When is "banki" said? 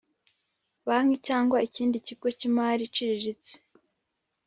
0.87-1.17